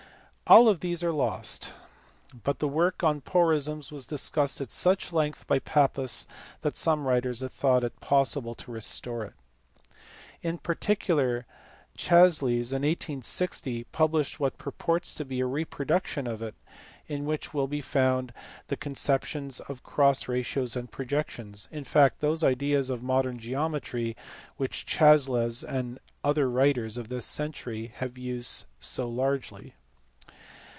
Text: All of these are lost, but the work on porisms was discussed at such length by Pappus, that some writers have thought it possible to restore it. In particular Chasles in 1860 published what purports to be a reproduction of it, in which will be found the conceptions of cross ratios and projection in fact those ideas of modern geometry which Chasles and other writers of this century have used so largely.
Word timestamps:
All 0.47 0.67
of 0.67 0.81
these 0.81 1.01
are 1.01 1.13
lost, 1.13 1.73
but 2.43 2.59
the 2.59 2.67
work 2.67 3.05
on 3.05 3.21
porisms 3.21 3.89
was 3.89 4.05
discussed 4.05 4.59
at 4.59 4.69
such 4.69 5.13
length 5.13 5.47
by 5.47 5.59
Pappus, 5.59 6.27
that 6.59 6.75
some 6.75 7.07
writers 7.07 7.39
have 7.39 7.53
thought 7.53 7.85
it 7.85 8.01
possible 8.01 8.53
to 8.55 8.69
restore 8.73 9.23
it. 9.23 9.33
In 10.41 10.57
particular 10.57 11.45
Chasles 11.97 12.73
in 12.73 12.81
1860 12.81 13.85
published 13.93 14.41
what 14.41 14.57
purports 14.57 15.15
to 15.15 15.23
be 15.23 15.39
a 15.39 15.45
reproduction 15.45 16.27
of 16.27 16.41
it, 16.41 16.55
in 17.07 17.23
which 17.23 17.53
will 17.53 17.67
be 17.67 17.79
found 17.79 18.33
the 18.67 18.75
conceptions 18.75 19.61
of 19.61 19.83
cross 19.83 20.27
ratios 20.27 20.75
and 20.75 20.91
projection 20.91 21.53
in 21.71 21.85
fact 21.85 22.19
those 22.19 22.43
ideas 22.43 22.89
of 22.89 23.01
modern 23.01 23.39
geometry 23.39 24.17
which 24.57 24.85
Chasles 24.85 25.63
and 25.63 25.97
other 26.25 26.49
writers 26.49 26.97
of 26.97 27.07
this 27.07 27.25
century 27.25 27.93
have 27.95 28.17
used 28.17 28.65
so 28.81 29.07
largely. 29.07 29.75